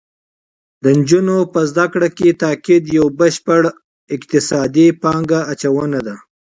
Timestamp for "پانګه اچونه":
5.01-5.99